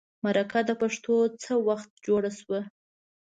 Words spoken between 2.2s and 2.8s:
شوه.